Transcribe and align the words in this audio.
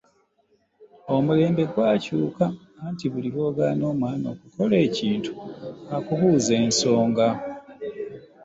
Omulembe 1.15 1.63
gwakyuka 1.71 2.45
anti 2.85 3.05
buli 3.11 3.29
lw'ogaana 3.33 3.83
omwana 3.91 4.25
okukola 4.33 4.75
ekintu 4.87 5.31
akubuuza 5.95 6.53
ensonga. 6.63 7.27